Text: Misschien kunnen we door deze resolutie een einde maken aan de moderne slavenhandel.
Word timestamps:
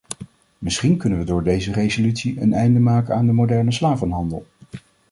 Misschien 0.57 0.97
kunnen 0.97 1.19
we 1.19 1.25
door 1.25 1.43
deze 1.43 1.71
resolutie 1.71 2.41
een 2.41 2.53
einde 2.53 2.79
maken 2.79 3.15
aan 3.15 3.25
de 3.25 3.33
moderne 3.33 3.71
slavenhandel. 3.71 4.45